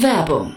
[0.00, 0.56] Werbung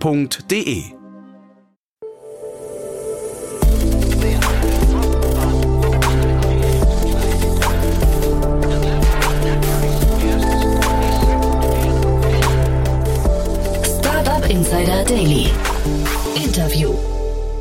[0.00, 0.95] f.de.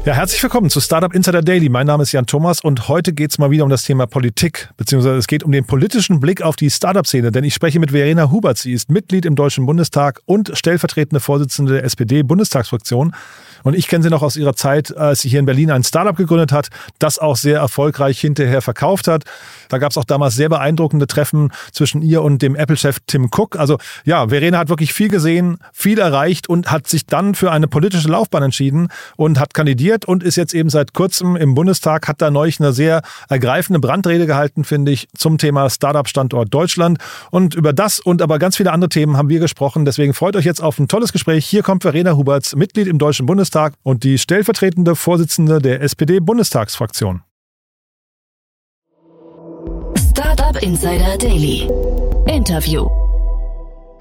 [0.06, 1.68] Ja, herzlich willkommen zu Startup Insider Daily.
[1.68, 4.70] Mein Name ist Jan Thomas und heute geht es mal wieder um das Thema Politik,
[4.78, 8.30] beziehungsweise es geht um den politischen Blick auf die Startup-Szene, denn ich spreche mit Verena
[8.30, 8.60] Hubert.
[8.60, 13.16] Sie ist Mitglied im Deutschen Bundestag und stellvertretende Vorsitzende der SPD-Bundestagsfraktion.
[13.64, 16.16] Und ich kenne sie noch aus ihrer Zeit, als sie hier in Berlin ein Startup
[16.16, 16.68] gegründet hat,
[17.00, 19.24] das auch sehr erfolgreich hinterher verkauft hat.
[19.70, 23.58] Da gab es auch damals sehr beeindruckende Treffen zwischen ihr und dem Apple-Chef Tim Cook.
[23.58, 27.68] Also ja, Verena hat wirklich viel gesehen, viel erreicht und hat sich dann für eine
[27.68, 32.22] politische Laufbahn entschieden und hat kandidiert und ist jetzt eben seit kurzem im Bundestag, hat
[32.22, 36.98] da neulich eine sehr ergreifende Brandrede gehalten, finde ich, zum Thema Startup-Standort Deutschland.
[37.32, 39.86] Und über das und aber ganz viele andere Themen haben wir gesprochen.
[39.86, 41.46] Deswegen freut euch jetzt auf ein tolles Gespräch.
[41.46, 47.22] Hier kommt Verena Huberts, Mitglied im Deutschen Bundestag Bundestag und die stellvertretende Vorsitzende der SPD-Bundestagsfraktion.
[50.10, 51.70] Startup Insider Daily.
[52.28, 53.05] Interview.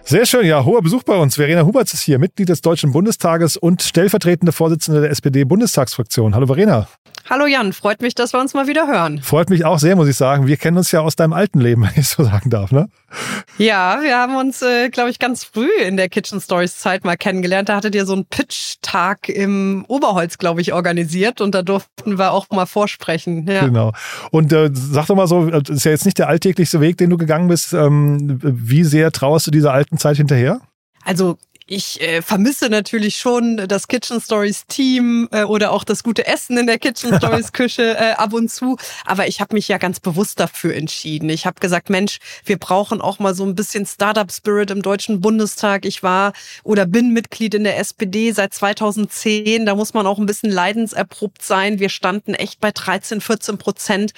[0.06, 1.36] Sehr schön, ja, hoher Besuch bei uns.
[1.36, 6.34] Verena Huberts ist hier, Mitglied des Deutschen Bundestages und stellvertretende Vorsitzende der SPD-Bundestagsfraktion.
[6.34, 6.86] Hallo Verena.
[7.27, 9.22] Hallo Jan, freut mich, dass wir uns mal wieder hören.
[9.22, 10.47] Freut mich auch sehr, muss ich sagen.
[10.47, 12.91] Wir kennen uns ja aus deinem alten Leben, wenn ich so sagen darf, ne?
[13.56, 17.16] Ja, wir haben uns, äh, glaube ich, ganz früh in der Kitchen Stories Zeit mal
[17.16, 17.70] kennengelernt.
[17.70, 22.32] Da hattet ihr so einen Pitch-Tag im Oberholz, glaube ich, organisiert und da durften wir
[22.32, 23.47] auch mal vorsprechen.
[23.47, 23.65] Ja.
[23.65, 23.93] Genau.
[24.31, 27.09] Und äh, sag doch mal so, das ist ja jetzt nicht der alltäglichste Weg, den
[27.09, 27.72] du gegangen bist.
[27.72, 30.60] Ähm, wie sehr trauerst du dieser alten Zeit hinterher?
[31.04, 36.26] Also ich äh, vermisse natürlich schon das Kitchen Stories Team äh, oder auch das gute
[36.26, 38.76] Essen in der Kitchen Stories Küche äh, ab und zu.
[39.06, 41.30] Aber ich habe mich ja ganz bewusst dafür entschieden.
[41.30, 45.22] Ich habe gesagt, Mensch, wir brauchen auch mal so ein bisschen Startup Spirit im Deutschen
[45.22, 45.86] Bundestag.
[45.86, 49.64] Ich war oder bin Mitglied in der SPD seit 2010.
[49.64, 51.78] Da muss man auch ein bisschen leidenserprobt sein.
[51.78, 54.12] Wir standen echt bei 13, 14 Prozent.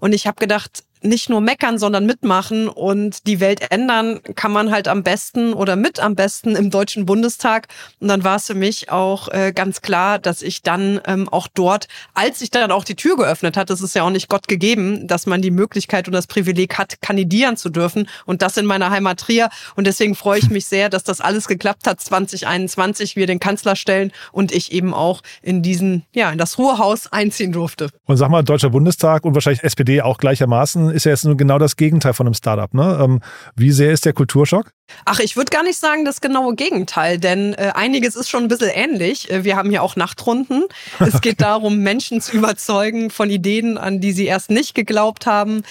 [0.00, 4.70] Und ich habe gedacht, nicht nur meckern, sondern mitmachen und die Welt ändern kann man
[4.70, 7.68] halt am besten oder mit am besten im Deutschen Bundestag.
[8.00, 11.48] Und dann war es für mich auch äh, ganz klar, dass ich dann ähm, auch
[11.52, 14.48] dort, als ich dann auch die Tür geöffnet hat, das ist ja auch nicht Gott
[14.48, 18.66] gegeben, dass man die Möglichkeit und das Privileg hat, kandidieren zu dürfen und das in
[18.66, 19.48] meiner Heimat Trier.
[19.76, 23.76] Und deswegen freue ich mich sehr, dass das alles geklappt hat 2021, wir den Kanzler
[23.76, 27.90] stellen und ich eben auch in diesen, ja, in das Hohe Haus einziehen durfte.
[28.06, 31.58] Und sag mal, Deutscher Bundestag und wahrscheinlich SPD auch gleichermaßen ist ja jetzt nur genau
[31.58, 32.72] das Gegenteil von einem Startup.
[32.74, 32.98] Ne?
[33.02, 33.20] Ähm,
[33.56, 34.70] wie sehr ist der Kulturschock?
[35.04, 38.48] Ach, ich würde gar nicht sagen das genaue Gegenteil, denn äh, einiges ist schon ein
[38.48, 39.30] bisschen ähnlich.
[39.30, 40.64] Äh, wir haben ja auch Nachtrunden.
[40.98, 45.62] Es geht darum, Menschen zu überzeugen von Ideen, an die sie erst nicht geglaubt haben.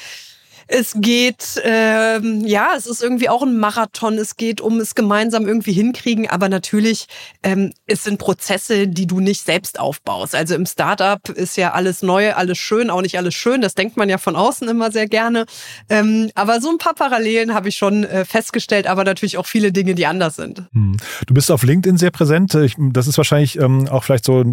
[0.68, 4.18] Es geht, ähm, ja, es ist irgendwie auch ein Marathon.
[4.18, 6.30] Es geht um es gemeinsam irgendwie hinkriegen.
[6.30, 7.08] Aber natürlich,
[7.44, 10.36] ähm, es sind Prozesse, die du nicht selbst aufbaust.
[10.36, 13.62] Also im Startup ist ja alles neu, alles schön, auch nicht alles schön.
[13.62, 15.46] Das denkt man ja von außen immer sehr gerne.
[15.90, 19.72] Ähm, aber so ein paar Parallelen habe ich schon äh, festgestellt, aber natürlich auch viele
[19.72, 20.64] Dinge, die anders sind.
[20.74, 20.98] Hm.
[21.26, 22.54] Du bist auf LinkedIn sehr präsent.
[22.56, 24.44] Ich, das ist wahrscheinlich ähm, auch vielleicht so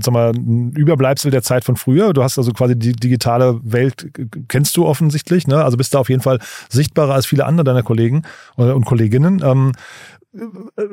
[0.00, 2.12] sag mal, ein Überbleibsel der Zeit von früher.
[2.12, 4.08] Du hast also quasi die digitale Welt,
[4.48, 5.63] kennst du offensichtlich, ne?
[5.64, 6.38] Also bist da auf jeden Fall
[6.68, 8.22] sichtbarer als viele andere deiner Kollegen
[8.56, 9.42] und Kolleginnen.
[9.44, 9.72] Ähm,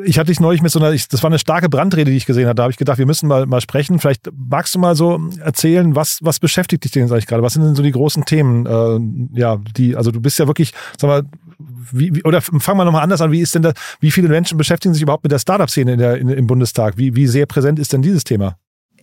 [0.05, 2.45] ich hatte dich neulich mit so einer, das war eine starke Brandrede, die ich gesehen
[2.45, 2.55] habe.
[2.55, 3.97] Da habe ich gedacht, wir müssen mal, mal sprechen.
[3.99, 7.41] Vielleicht magst du mal so erzählen, was, was beschäftigt dich denn eigentlich gerade?
[7.41, 8.65] Was sind denn so die großen Themen?
[8.67, 11.23] Äh, ja, die, also du bist ja wirklich, sag mal,
[11.91, 13.31] wie, oder fangen wir nochmal anders an.
[13.31, 16.29] Wie ist denn da, wie viele Menschen beschäftigen sich überhaupt mit der Startup-Szene in in,
[16.29, 16.97] im Bundestag?
[16.97, 18.57] Wie, wie sehr präsent ist denn dieses Thema?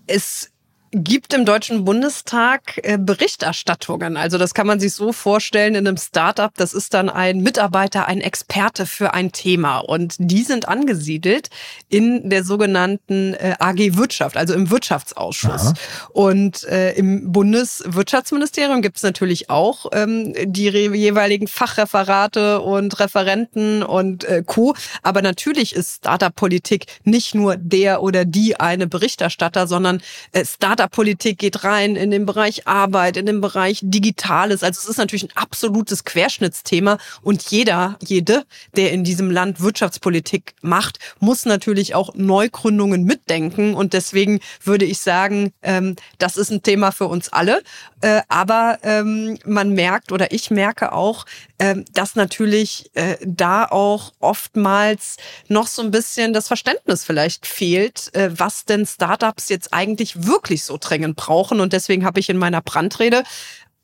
[0.06, 0.50] Es
[0.92, 4.16] gibt im Deutschen Bundestag äh, Berichterstattungen.
[4.16, 6.52] Also das kann man sich so vorstellen in einem Startup.
[6.56, 9.78] Das ist dann ein Mitarbeiter, ein Experte für ein Thema.
[9.78, 11.50] Und die sind angesiedelt
[11.88, 15.66] in der sogenannten äh, AG Wirtschaft, also im Wirtschaftsausschuss.
[15.66, 15.74] Aha.
[16.12, 24.24] Und äh, im Bundeswirtschaftsministerium gibt es natürlich auch ähm, die jeweiligen Fachreferate und Referenten und
[24.24, 24.74] äh, Co.
[25.02, 30.00] Aber natürlich ist Startup-Politik nicht nur der oder die eine Berichterstatter, sondern
[30.32, 34.62] äh, Startup Startup-Politik geht rein in den Bereich Arbeit, in den Bereich Digitales.
[34.62, 38.44] Also es ist natürlich ein absolutes Querschnittsthema und jeder, jede,
[38.76, 43.74] der in diesem Land Wirtschaftspolitik macht, muss natürlich auch Neugründungen mitdenken.
[43.74, 47.62] Und deswegen würde ich sagen, ähm, das ist ein Thema für uns alle.
[48.00, 51.26] Äh, aber ähm, man merkt oder ich merke auch,
[51.58, 55.16] ähm, dass natürlich äh, da auch oftmals
[55.48, 60.62] noch so ein bisschen das Verständnis vielleicht fehlt, äh, was denn Startups jetzt eigentlich wirklich
[60.68, 61.60] so dringend brauchen.
[61.60, 63.24] Und deswegen habe ich in meiner Brandrede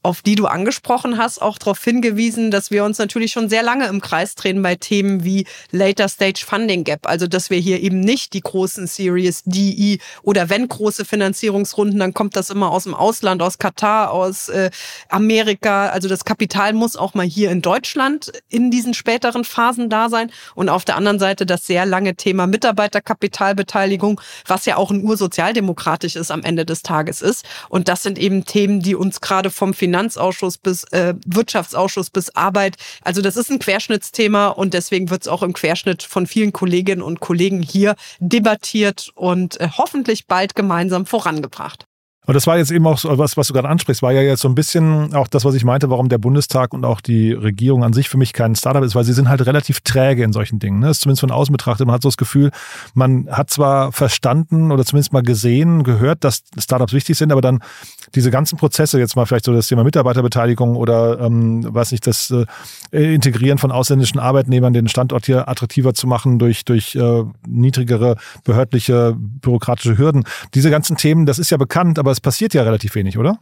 [0.04, 3.86] auf die du angesprochen hast, auch darauf hingewiesen, dass wir uns natürlich schon sehr lange
[3.86, 7.08] im Kreis drehen bei Themen wie Later Stage Funding Gap.
[7.08, 12.12] Also, dass wir hier eben nicht die großen Series DE oder wenn große Finanzierungsrunden, dann
[12.12, 14.70] kommt das immer aus dem Ausland, aus Katar, aus äh,
[15.08, 15.86] Amerika.
[15.86, 20.30] Also, das Kapital muss auch mal hier in Deutschland in diesen späteren Phasen da sein.
[20.54, 26.14] Und auf der anderen Seite das sehr lange Thema Mitarbeiterkapitalbeteiligung, was ja auch ein ursozialdemokratisch
[26.14, 27.46] ist am Ende des Tages ist.
[27.70, 32.34] Und das sind eben Themen, die uns gerade vom Finanz Finanzausschuss bis äh, Wirtschaftsausschuss bis
[32.34, 32.76] Arbeit.
[33.02, 37.00] Also das ist ein Querschnittsthema und deswegen wird es auch im Querschnitt von vielen Kolleginnen
[37.00, 41.86] und Kollegen hier debattiert und äh, hoffentlich bald gemeinsam vorangebracht.
[42.24, 44.40] Aber das war jetzt eben auch so, was, was du gerade ansprichst, war ja jetzt
[44.40, 47.84] so ein bisschen auch das, was ich meinte, warum der Bundestag und auch die Regierung
[47.84, 50.58] an sich für mich kein Startup ist, weil sie sind halt relativ träge in solchen
[50.58, 50.78] Dingen.
[50.78, 50.86] Ne?
[50.86, 51.86] Das ist zumindest von außen betrachtet.
[51.86, 52.50] Man hat so das Gefühl,
[52.94, 57.60] man hat zwar verstanden oder zumindest mal gesehen, gehört, dass Startups wichtig sind, aber dann
[58.14, 62.32] diese ganzen Prozesse, jetzt mal vielleicht so das Thema Mitarbeiterbeteiligung oder ähm, weiß nicht, das
[62.90, 68.16] äh, Integrieren von ausländischen Arbeitnehmern, den Standort hier attraktiver zu machen durch, durch äh, niedrigere
[68.44, 70.24] behördliche, bürokratische Hürden.
[70.54, 73.38] Diese ganzen Themen, das ist ja bekannt, aber es passiert ja relativ wenig, oder?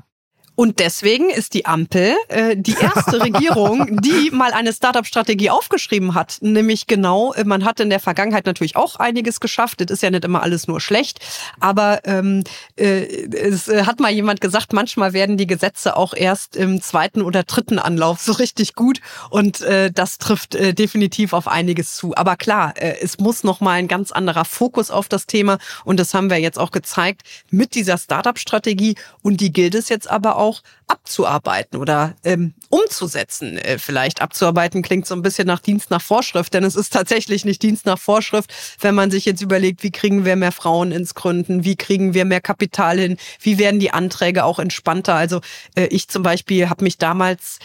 [0.54, 6.38] Und deswegen ist die Ampel äh, die erste Regierung, die mal eine Startup-Strategie aufgeschrieben hat.
[6.40, 9.80] Nämlich genau, äh, man hat in der Vergangenheit natürlich auch einiges geschafft.
[9.80, 11.20] Das ist ja nicht immer alles nur schlecht.
[11.58, 12.44] Aber ähm,
[12.76, 13.04] äh,
[13.34, 17.44] es äh, hat mal jemand gesagt, manchmal werden die Gesetze auch erst im zweiten oder
[17.44, 19.00] dritten Anlauf so richtig gut.
[19.30, 22.14] Und äh, das trifft äh, definitiv auf einiges zu.
[22.14, 25.56] Aber klar, äh, es muss noch mal ein ganz anderer Fokus auf das Thema.
[25.84, 28.96] Und das haben wir jetzt auch gezeigt mit dieser Startup-Strategie.
[29.22, 33.56] Und die gilt es jetzt aber auch auch abzuarbeiten oder ähm, umzusetzen.
[33.56, 37.44] Äh, vielleicht abzuarbeiten klingt so ein bisschen nach Dienst nach Vorschrift, denn es ist tatsächlich
[37.44, 41.14] nicht Dienst nach Vorschrift, wenn man sich jetzt überlegt, wie kriegen wir mehr Frauen ins
[41.14, 45.14] Gründen, wie kriegen wir mehr Kapital hin, wie werden die Anträge auch entspannter.
[45.14, 45.40] Also
[45.76, 47.58] äh, ich zum Beispiel habe mich damals,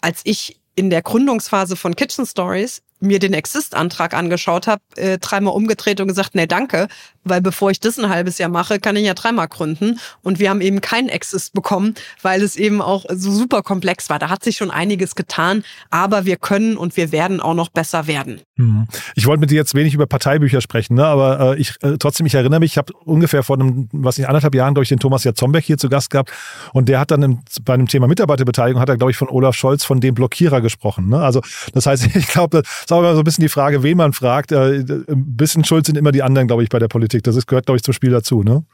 [0.00, 5.54] als ich in der Gründungsphase von Kitchen Stories mir den Exist-Antrag angeschaut habe, äh, dreimal
[5.54, 6.88] umgedreht und gesagt, nee, danke,
[7.24, 9.98] weil bevor ich das ein halbes Jahr mache, kann ich ja dreimal gründen.
[10.22, 14.18] Und wir haben eben keinen Exist bekommen, weil es eben auch so super komplex war.
[14.18, 18.06] Da hat sich schon einiges getan, aber wir können und wir werden auch noch besser
[18.06, 18.40] werden.
[18.56, 18.86] Mhm.
[19.14, 21.04] Ich wollte mit dir jetzt wenig über Parteibücher sprechen, ne?
[21.04, 24.28] aber äh, ich äh, trotzdem, ich erinnere mich, ich habe ungefähr vor einem, was nicht,
[24.28, 26.30] anderthalb Jahren, glaube ich, den Thomas Jatzombeck hier zu Gast gehabt
[26.72, 29.56] und der hat dann im, bei einem Thema Mitarbeiterbeteiligung, hat er, glaube ich, von Olaf
[29.56, 31.08] Scholz von dem Blockierer gesprochen.
[31.08, 31.18] Ne?
[31.18, 31.40] Also
[31.72, 34.52] das heißt, ich glaube, das immer so ein bisschen die Frage, wen man fragt.
[34.52, 35.04] Äh, ein
[35.36, 37.22] bisschen schuld sind immer die anderen, glaube ich, bei der Politik.
[37.22, 38.64] Das gehört, glaube ich, zum Spiel dazu, ne?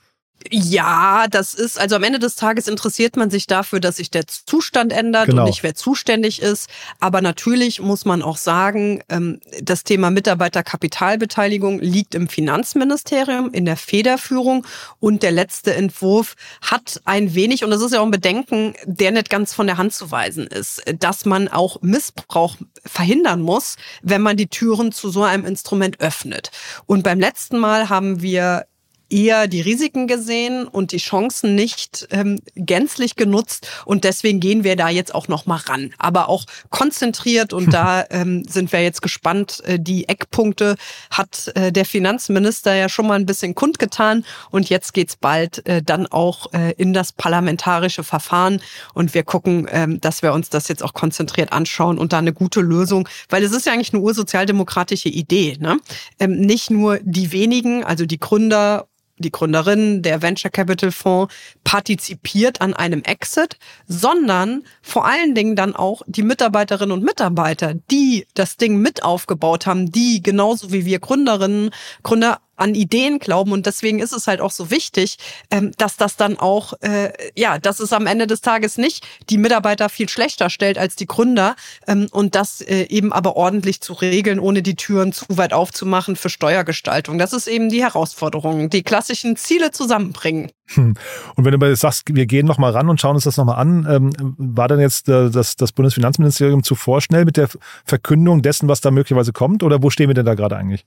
[0.51, 4.27] Ja, das ist, also am Ende des Tages interessiert man sich dafür, dass sich der
[4.27, 5.43] Zustand ändert genau.
[5.43, 6.71] und nicht wer zuständig ist.
[7.01, 13.77] Aber natürlich muss man auch sagen, ähm, das Thema Mitarbeiterkapitalbeteiligung liegt im Finanzministerium, in der
[13.77, 14.65] Federführung
[15.01, 19.11] und der letzte Entwurf hat ein wenig, und das ist ja auch ein Bedenken, der
[19.11, 24.23] nicht ganz von der Hand zu weisen ist, dass man auch Missbrauch verhindern muss, wenn
[24.23, 26.53] man die Türen zu so einem Instrument öffnet.
[26.87, 28.67] Und beim letzten Mal haben wir
[29.11, 34.77] eher die Risiken gesehen und die Chancen nicht ähm, gänzlich genutzt und deswegen gehen wir
[34.77, 39.03] da jetzt auch noch mal ran, aber auch konzentriert und da ähm, sind wir jetzt
[39.03, 39.63] gespannt.
[39.65, 40.77] Äh, die Eckpunkte
[41.11, 45.83] hat äh, der Finanzminister ja schon mal ein bisschen kundgetan und jetzt geht's bald äh,
[45.83, 48.61] dann auch äh, in das parlamentarische Verfahren
[48.95, 52.33] und wir gucken, ähm, dass wir uns das jetzt auch konzentriert anschauen und da eine
[52.33, 55.79] gute Lösung, weil es ist ja eigentlich eine ursozialdemokratische Idee, ne?
[56.19, 58.87] Ähm, nicht nur die wenigen, also die Gründer
[59.19, 61.35] die Gründerin, der Venture Capital Fonds
[61.65, 63.57] partizipiert an einem Exit,
[63.87, 69.67] sondern vor allen Dingen dann auch die Mitarbeiterinnen und Mitarbeiter, die das Ding mit aufgebaut
[69.67, 71.71] haben, die genauso wie wir Gründerinnen,
[72.03, 75.19] Gründer an Ideen glauben und deswegen ist es halt auch so wichtig,
[75.51, 79.39] ähm, dass das dann auch, äh, ja, dass es am Ende des Tages nicht die
[79.39, 83.93] Mitarbeiter viel schlechter stellt als die Gründer ähm, und das äh, eben aber ordentlich zu
[83.93, 87.19] regeln, ohne die Türen zu weit aufzumachen für Steuergestaltung.
[87.19, 90.51] Das ist eben die Herausforderung, die klassischen Ziele zusammenbringen.
[90.75, 90.95] Hm.
[91.35, 94.35] Und wenn du sagst, wir gehen nochmal ran und schauen uns das nochmal an, ähm,
[94.37, 97.49] war dann jetzt äh, das, das Bundesfinanzministerium zuvor schnell mit der
[97.85, 100.85] Verkündung dessen, was da möglicherweise kommt oder wo stehen wir denn da gerade eigentlich?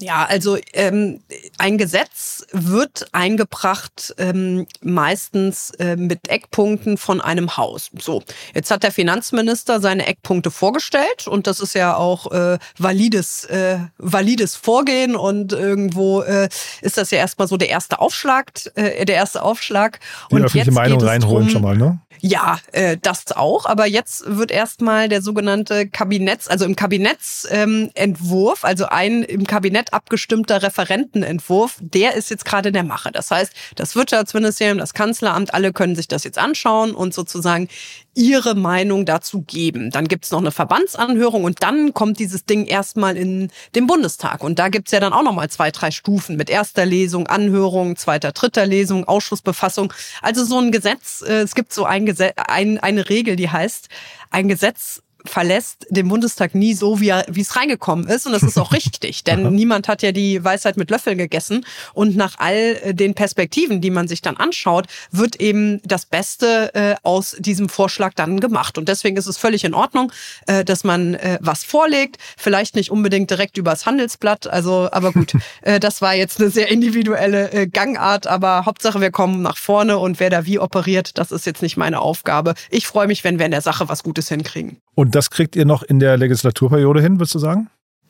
[0.00, 1.20] Ja, also ähm,
[1.58, 7.90] ein Gesetz wird eingebracht ähm, meistens äh, mit Eckpunkten von einem Haus.
[8.00, 8.22] So,
[8.54, 13.78] jetzt hat der Finanzminister seine Eckpunkte vorgestellt und das ist ja auch äh, valides, äh,
[13.98, 16.48] valides Vorgehen und irgendwo äh,
[16.80, 20.00] ist das ja erstmal so der erste Aufschlag, äh, der erste Aufschlag.
[20.30, 22.00] Die und öffentliche Meinung reinholen drum, schon mal, ne?
[22.20, 23.66] Ja, äh, das auch.
[23.66, 29.63] Aber jetzt wird erstmal der sogenannte Kabinetts, also im Kabinettsentwurf, ähm, also ein im Kabinett
[29.92, 33.12] abgestimmter Referentenentwurf, der ist jetzt gerade in der Mache.
[33.12, 37.68] Das heißt, das Wirtschaftsministerium, das Kanzleramt, alle können sich das jetzt anschauen und sozusagen
[38.14, 39.90] ihre Meinung dazu geben.
[39.90, 44.42] Dann gibt's noch eine Verbandsanhörung und dann kommt dieses Ding erstmal in den Bundestag.
[44.42, 48.32] Und da gibt's ja dann auch nochmal zwei, drei Stufen mit erster Lesung, Anhörung, zweiter,
[48.32, 49.92] dritter Lesung, Ausschussbefassung.
[50.22, 53.88] Also so ein Gesetz, äh, es gibt so ein Gesetz, ein, eine Regel, die heißt,
[54.30, 58.26] ein Gesetz verlässt den Bundestag nie so, wie, er, wie es reingekommen ist.
[58.26, 61.64] Und das ist auch richtig, denn niemand hat ja die Weisheit mit Löffeln gegessen.
[61.94, 66.74] Und nach all äh, den Perspektiven, die man sich dann anschaut, wird eben das Beste
[66.74, 68.76] äh, aus diesem Vorschlag dann gemacht.
[68.76, 70.12] Und deswegen ist es völlig in Ordnung,
[70.46, 72.18] äh, dass man äh, was vorlegt.
[72.36, 74.46] Vielleicht nicht unbedingt direkt übers Handelsblatt.
[74.46, 78.26] Also, aber gut, äh, das war jetzt eine sehr individuelle äh, Gangart.
[78.26, 81.76] Aber Hauptsache, wir kommen nach vorne und wer da wie operiert, das ist jetzt nicht
[81.76, 82.54] meine Aufgabe.
[82.70, 84.83] Ich freue mich, wenn wir in der Sache was Gutes hinkriegen.
[84.94, 87.68] Und das kriegt ihr noch in der Legislaturperiode hin, würdest du sagen?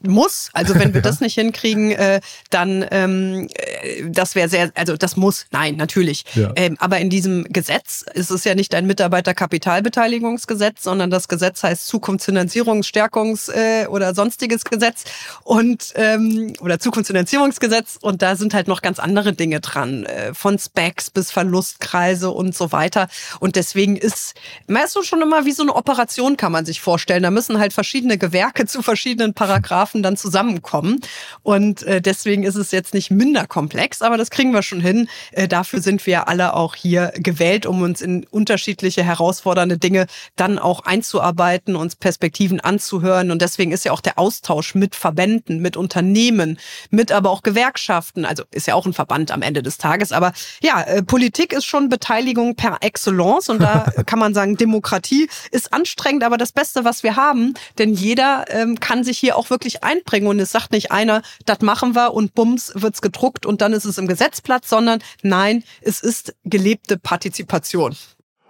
[0.08, 0.50] Muss.
[0.52, 2.20] Also wenn wir das nicht hinkriegen, äh,
[2.50, 6.24] dann ähm, äh, das wäre sehr, also das muss, nein, natürlich.
[6.34, 6.52] Ja.
[6.56, 11.86] Ähm, aber in diesem Gesetz ist es ja nicht ein Mitarbeiterkapitalbeteiligungsgesetz, sondern das Gesetz heißt
[11.88, 15.04] Zukunftsfinanzierungsstärkungs- äh, oder sonstiges Gesetz
[15.42, 20.58] und ähm, oder Zukunftsfinanzierungsgesetz und da sind halt noch ganz andere Dinge dran, äh, von
[20.58, 23.08] Specs bis Verlustkreise und so weiter.
[23.40, 24.34] Und deswegen ist,
[24.66, 27.22] man ist so schon immer wie so eine Operation, kann man sich vorstellen.
[27.22, 31.00] Da müssen halt verschiedene Gewerke zu verschiedenen Paragraphen Paragraphen dann zusammenkommen.
[31.42, 35.08] Und äh, deswegen ist es jetzt nicht minder komplex, aber das kriegen wir schon hin.
[35.32, 40.58] Äh, dafür sind wir alle auch hier gewählt, um uns in unterschiedliche herausfordernde Dinge dann
[40.58, 43.30] auch einzuarbeiten, uns Perspektiven anzuhören.
[43.30, 46.58] Und deswegen ist ja auch der Austausch mit Verbänden, mit Unternehmen,
[46.90, 50.12] mit aber auch Gewerkschaften, also ist ja auch ein Verband am Ende des Tages.
[50.12, 50.32] Aber
[50.62, 55.72] ja, äh, Politik ist schon Beteiligung per Excellence und da kann man sagen, Demokratie ist
[55.72, 59.83] anstrengend, aber das Beste, was wir haben, denn jeder ähm, kann sich hier auch wirklich
[59.84, 63.72] einbringen und es sagt nicht einer, das machen wir und bums wird's gedruckt und dann
[63.72, 67.94] ist es im Gesetzblatt, sondern nein, es ist gelebte Partizipation.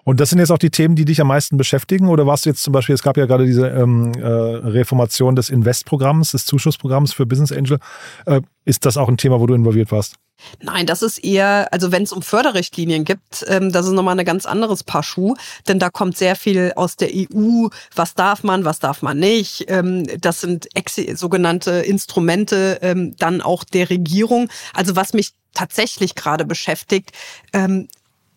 [0.05, 2.09] Und das sind jetzt auch die Themen, die dich am meisten beschäftigen?
[2.09, 5.49] Oder warst du jetzt zum Beispiel, es gab ja gerade diese ähm, äh, Reformation des
[5.49, 7.79] Investprogramms, des Zuschussprogramms für Business Angel.
[8.27, 10.17] Äh, ist das auch ein Thema, wo du involviert warst?
[10.61, 14.25] Nein, das ist eher, also wenn es um Förderrichtlinien gibt, ähm, das ist nochmal ein
[14.27, 15.37] ganz anderes Paar Schuh,
[15.69, 19.65] denn da kommt sehr viel aus der EU, was darf man, was darf man nicht.
[19.69, 20.69] Ähm, das sind
[21.15, 24.49] sogenannte Instrumente ähm, dann auch der Regierung.
[24.75, 27.13] Also was mich tatsächlich gerade beschäftigt,
[27.53, 27.89] ähm,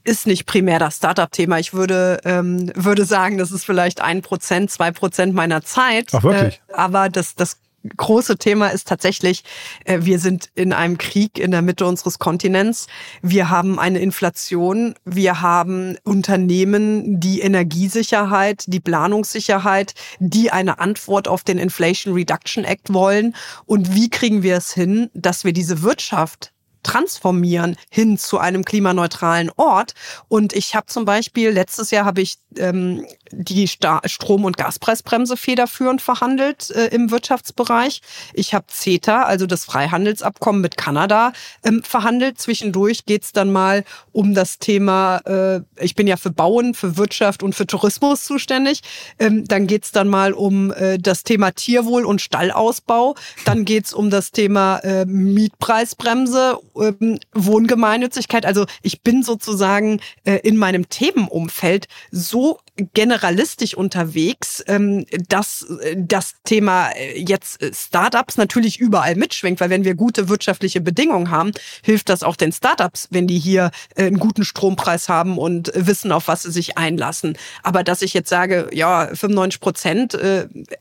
[0.08, 1.60] ist nicht primär das Startup-Thema.
[1.60, 6.08] Ich würde, ähm, würde sagen, das ist vielleicht ein Prozent, zwei Prozent meiner Zeit.
[6.14, 6.62] Ach, wirklich?
[6.70, 7.58] Äh, aber das, das
[7.96, 9.44] große Thema ist tatsächlich,
[9.84, 12.88] äh, wir sind in einem Krieg in der Mitte unseres Kontinents.
[13.22, 14.96] Wir haben eine Inflation.
[15.04, 22.94] Wir haben Unternehmen, die Energiesicherheit, die Planungssicherheit, die eine Antwort auf den Inflation Reduction Act
[22.94, 23.36] wollen.
[23.66, 26.54] Und wie kriegen wir es hin, dass wir diese Wirtschaft
[26.88, 29.94] transformieren hin zu einem klimaneutralen Ort.
[30.30, 35.36] Und ich habe zum Beispiel, letztes Jahr habe ich ähm, die Sta Strom- und Gaspreisbremse
[35.36, 38.02] federführend verhandelt äh, im Wirtschaftsbereich.
[38.34, 42.40] Ich habe CETA, also das Freihandelsabkommen mit Kanada, ähm, verhandelt.
[42.40, 47.44] Zwischendurch geht's dann mal um das Thema, äh, ich bin ja für Bauen, für Wirtschaft
[47.44, 48.82] und für Tourismus zuständig.
[49.20, 53.16] Ähm, dann geht's dann mal um äh, das Thema Tierwohl und Stallausbau.
[53.44, 58.46] Dann geht's um das Thema äh, Mietpreisbremse ähm, Wohngemeinnützigkeit.
[58.46, 62.60] Also ich bin sozusagen äh, in meinem Themenumfeld so
[62.94, 69.70] generalistisch unterwegs, ähm, dass äh, das Thema äh, jetzt äh, Startups natürlich überall mitschwingt, weil
[69.70, 71.52] wenn wir gute wirtschaftliche Bedingungen haben,
[71.84, 76.28] hilft das auch den Startups, wenn die hier einen guten Strompreis haben und wissen, auf
[76.28, 77.38] was sie sich einlassen.
[77.64, 80.16] Aber dass ich jetzt sage, ja, 95 Prozent,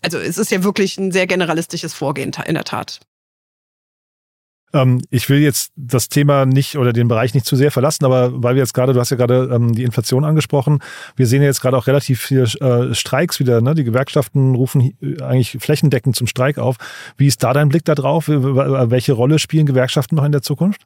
[0.03, 3.00] also es ist ja wirklich ein sehr generalistisches Vorgehen in der Tat.
[4.73, 8.42] Ähm, ich will jetzt das Thema nicht oder den Bereich nicht zu sehr verlassen, aber
[8.42, 10.80] weil wir jetzt gerade, du hast ja gerade ähm, die Inflation angesprochen,
[11.16, 13.61] wir sehen ja jetzt gerade auch relativ viele äh, Streiks wieder.
[13.61, 13.75] Ne?
[13.75, 16.76] Die Gewerkschaften rufen eigentlich flächendeckend zum Streik auf.
[17.16, 18.28] Wie ist da dein Blick darauf?
[18.28, 20.82] Welche Rolle spielen Gewerkschaften noch in der Zukunft?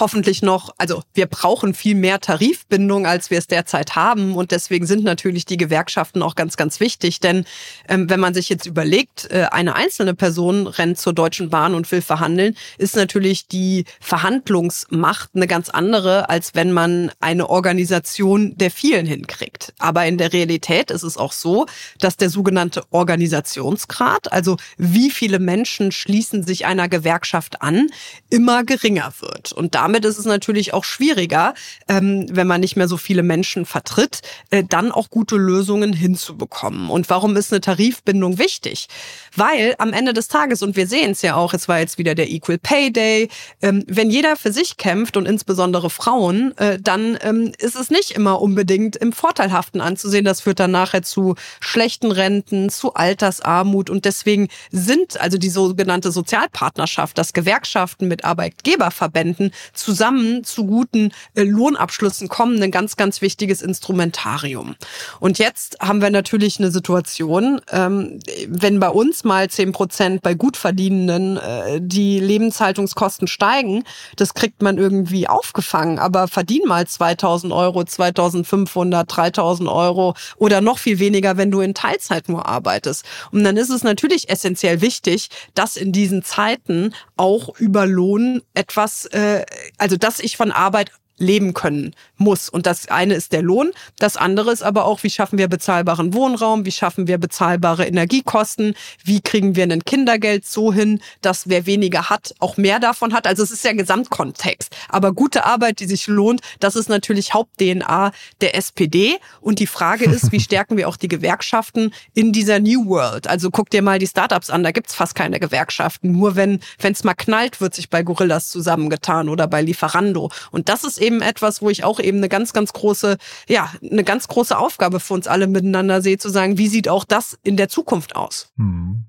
[0.00, 4.34] Hoffentlich noch, also wir brauchen viel mehr Tarifbindung, als wir es derzeit haben.
[4.34, 7.20] Und deswegen sind natürlich die Gewerkschaften auch ganz, ganz wichtig.
[7.20, 7.44] Denn
[7.88, 11.90] ähm, wenn man sich jetzt überlegt, äh, eine einzelne Person rennt zur Deutschen Bahn und
[11.90, 18.70] will verhandeln, ist natürlich die Verhandlungsmacht eine ganz andere, als wenn man eine Organisation der
[18.70, 19.74] vielen hinkriegt.
[19.78, 21.66] Aber in der Realität ist es auch so,
[22.00, 27.88] dass der sogenannte Organisationsgrad, also wie viele Menschen schließen sich einer Gewerkschaft an,
[28.30, 29.52] immer geringer wird.
[29.52, 31.54] Und damit ist es natürlich auch schwieriger,
[31.88, 36.90] ähm, wenn man nicht mehr so viele Menschen vertritt, äh, dann auch gute Lösungen hinzubekommen.
[36.90, 38.88] Und warum ist eine Tarifbindung wichtig?
[39.34, 42.14] Weil am Ende des Tages, und wir sehen es ja auch, es war jetzt wieder
[42.14, 43.28] der Equal Pay Day,
[43.62, 48.10] ähm, wenn jeder für sich kämpft und insbesondere Frauen, äh, dann ähm, ist es nicht
[48.10, 50.26] immer unbedingt im Vorteilhaften anzusehen.
[50.26, 56.10] Das führt dann nachher zu schlechten Renten, zu Altersarmut und deswegen sind also die sogenannte
[56.10, 63.62] Sozialpartnerschaft, dass Gewerkschaften mit Arbeitgeberverbänden zusammen zu guten äh, Lohnabschlüssen kommen, ein ganz, ganz wichtiges
[63.62, 64.76] Instrumentarium.
[65.20, 70.34] Und jetzt haben wir natürlich eine Situation, ähm, wenn bei uns mal zehn Prozent bei
[70.34, 73.84] Gutverdienenden äh, die Lebenshaltungskosten steigen,
[74.16, 75.98] das kriegt man irgendwie aufgefangen.
[75.98, 81.74] Aber verdien mal 2000 Euro, 2500, 3000 Euro oder noch viel weniger, wenn du in
[81.74, 83.04] Teilzeit nur arbeitest.
[83.32, 89.06] Und dann ist es natürlich essentiell wichtig, dass in diesen Zeiten auch über Lohn etwas,
[89.06, 89.44] äh,
[89.76, 92.48] also dass ich von Arbeit leben können muss.
[92.48, 96.14] Und das eine ist der Lohn, das andere ist aber auch, wie schaffen wir bezahlbaren
[96.14, 101.66] Wohnraum, wie schaffen wir bezahlbare Energiekosten, wie kriegen wir ein Kindergeld so hin, dass wer
[101.66, 103.26] weniger hat, auch mehr davon hat.
[103.26, 104.74] Also es ist ja Gesamtkontext.
[104.88, 109.16] Aber gute Arbeit, die sich lohnt, das ist natürlich Haupt-DNA der SPD.
[109.40, 113.26] Und die Frage ist, wie stärken wir auch die Gewerkschaften in dieser New World?
[113.26, 116.12] Also guck dir mal die Startups an, da gibt's fast keine Gewerkschaften.
[116.12, 120.30] Nur wenn es mal knallt, wird sich bei Gorillas zusammengetan oder bei Lieferando.
[120.50, 123.16] Und das ist eben etwas, wo ich auch eben eine ganz, ganz große,
[123.48, 127.04] ja, eine ganz große Aufgabe für uns alle miteinander sehe, zu sagen, wie sieht auch
[127.04, 128.52] das in der Zukunft aus?
[128.56, 129.04] Hm.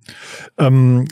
[0.58, 1.08] Ähm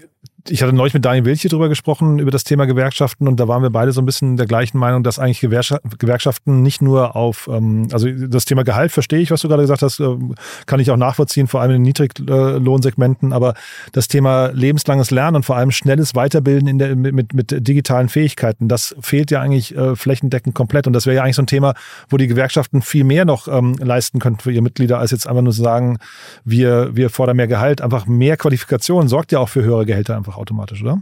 [0.49, 3.27] ich hatte neulich mit Daniel Wilche drüber gesprochen, über das Thema Gewerkschaften.
[3.27, 6.81] Und da waren wir beide so ein bisschen der gleichen Meinung, dass eigentlich Gewerkschaften nicht
[6.81, 10.17] nur auf, ähm, also das Thema Gehalt verstehe ich, was du gerade gesagt hast, äh,
[10.65, 13.53] kann ich auch nachvollziehen, vor allem in den Niedriglohnsegmenten, aber
[13.91, 18.67] das Thema lebenslanges Lernen und vor allem schnelles Weiterbilden in der, mit, mit digitalen Fähigkeiten,
[18.67, 20.87] das fehlt ja eigentlich äh, flächendeckend komplett.
[20.87, 21.73] Und das wäre ja eigentlich so ein Thema,
[22.09, 25.41] wo die Gewerkschaften viel mehr noch ähm, leisten könnten für ihre Mitglieder, als jetzt einfach
[25.41, 25.97] nur zu sagen,
[26.45, 30.36] wir, wir fordern mehr Gehalt, einfach mehr Qualifikation sorgt ja auch für höhere Gehälter einfach
[30.37, 31.01] automatisch, oder?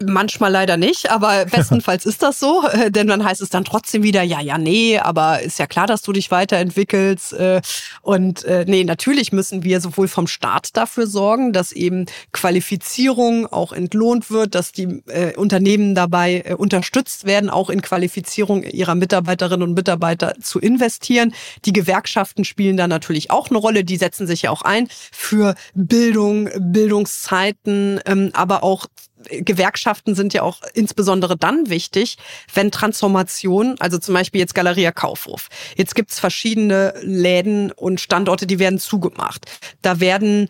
[0.00, 4.02] Manchmal leider nicht, aber bestenfalls ist das so, äh, denn dann heißt es dann trotzdem
[4.02, 7.34] wieder, ja, ja, nee, aber ist ja klar, dass du dich weiterentwickelst.
[7.34, 7.60] Äh,
[8.00, 13.72] und äh, nee, natürlich müssen wir sowohl vom Staat dafür sorgen, dass eben Qualifizierung auch
[13.72, 15.02] entlohnt wird, dass die
[15.36, 21.34] Unternehmen dabei unterstützt werden, auch in Qualifizierung ihrer Mitarbeiterinnen und Mitarbeiter zu investieren.
[21.64, 25.54] Die Gewerkschaften spielen da natürlich auch eine Rolle, die setzen sich ja auch ein für
[25.74, 28.86] Bildung, Bildungszeiten, ähm, aber auch
[29.30, 32.16] Gewerkschaften sind ja auch insbesondere dann wichtig,
[32.54, 35.48] wenn Transformation, also zum Beispiel jetzt Galeria Kaufhof.
[35.76, 39.46] Jetzt gibt's verschiedene Läden und Standorte, die werden zugemacht.
[39.82, 40.48] Da werden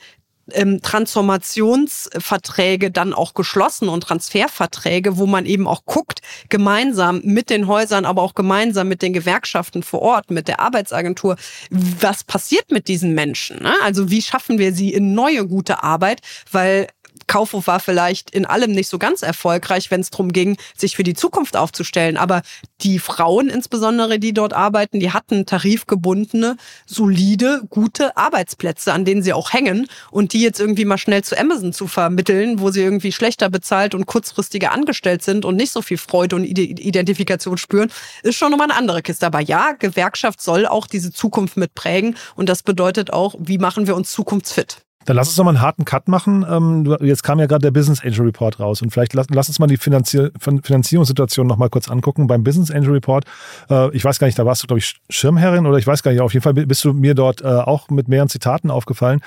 [0.50, 7.66] ähm, Transformationsverträge dann auch geschlossen und Transferverträge, wo man eben auch guckt, gemeinsam mit den
[7.66, 11.36] Häusern, aber auch gemeinsam mit den Gewerkschaften vor Ort, mit der Arbeitsagentur,
[11.70, 13.62] was passiert mit diesen Menschen?
[13.62, 13.74] Ne?
[13.82, 16.20] Also wie schaffen wir sie in neue gute Arbeit?
[16.50, 16.88] Weil
[17.32, 21.02] Kaufhof war vielleicht in allem nicht so ganz erfolgreich, wenn es darum ging, sich für
[21.02, 22.18] die Zukunft aufzustellen.
[22.18, 22.42] Aber
[22.82, 29.32] die Frauen insbesondere, die dort arbeiten, die hatten tarifgebundene, solide, gute Arbeitsplätze, an denen sie
[29.32, 29.86] auch hängen.
[30.10, 33.94] Und die jetzt irgendwie mal schnell zu Amazon zu vermitteln, wo sie irgendwie schlechter bezahlt
[33.94, 37.90] und kurzfristiger angestellt sind und nicht so viel Freude und Identifikation spüren,
[38.22, 39.24] ist schon nochmal eine andere Kiste.
[39.24, 42.14] Aber ja, Gewerkschaft soll auch diese Zukunft mitprägen.
[42.34, 44.82] Und das bedeutet auch, wie machen wir uns zukunftsfit?
[45.04, 46.44] Dann lass uns noch mal einen harten Cut machen.
[46.48, 49.58] Ähm, jetzt kam ja gerade der Business Angel Report raus und vielleicht lass, lass uns
[49.58, 52.26] mal die Finanzier Finanzierungssituation noch mal kurz angucken.
[52.26, 53.24] Beim Business Angel Report,
[53.70, 56.12] äh, ich weiß gar nicht, da warst du, glaube ich, Schirmherrin oder ich weiß gar
[56.12, 59.20] nicht, auf jeden Fall bist du mir dort äh, auch mit mehreren Zitaten aufgefallen.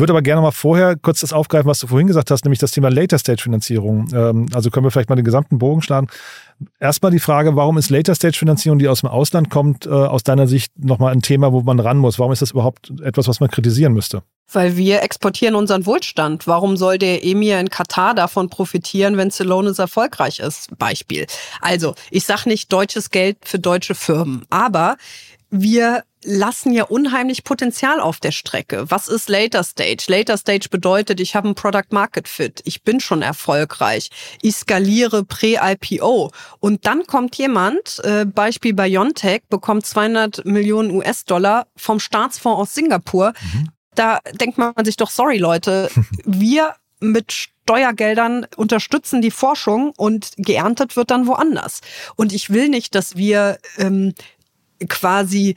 [0.00, 2.70] Würde aber gerne mal vorher kurz das aufgreifen, was du vorhin gesagt hast, nämlich das
[2.70, 4.08] Thema Later Stage Finanzierung.
[4.14, 6.08] Ähm, also können wir vielleicht mal den gesamten Bogen schlagen.
[6.78, 10.22] Erstmal die Frage, warum ist Later Stage Finanzierung, die aus dem Ausland kommt, äh, aus
[10.22, 12.18] deiner Sicht nochmal ein Thema, wo man ran muss?
[12.18, 14.22] Warum ist das überhaupt etwas, was man kritisieren müsste?
[14.50, 16.46] Weil wir exportieren unseren Wohlstand.
[16.46, 20.76] Warum soll der Emir in Katar davon profitieren, wenn Celonis erfolgreich ist?
[20.78, 21.26] Beispiel.
[21.60, 24.96] Also, ich sage nicht deutsches Geld für deutsche Firmen, aber
[25.50, 28.90] wir lassen ja unheimlich Potenzial auf der Strecke.
[28.90, 30.04] Was ist Later Stage?
[30.08, 34.10] Later Stage bedeutet, ich habe ein Product Market Fit, ich bin schon erfolgreich,
[34.42, 36.30] ich skaliere Prä-IPO
[36.60, 43.32] und dann kommt jemand, äh, Beispiel BioNTech, bekommt 200 Millionen US-Dollar vom Staatsfonds aus Singapur.
[43.40, 43.68] Mhm.
[43.94, 45.90] Da denkt man sich doch, sorry Leute,
[46.24, 51.80] wir mit Steuergeldern unterstützen die Forschung und geerntet wird dann woanders.
[52.16, 54.12] Und ich will nicht, dass wir ähm,
[54.88, 55.54] quasi